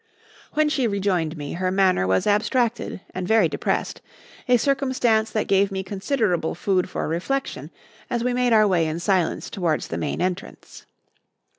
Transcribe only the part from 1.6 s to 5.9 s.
manner was abstracted and very depressed, a circumstance that gave me